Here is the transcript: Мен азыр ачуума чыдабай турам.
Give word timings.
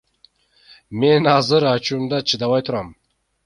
Мен 0.99 1.21
азыр 1.37 1.63
ачуума 1.73 2.19
чыдабай 2.27 2.61
турам. 2.65 2.87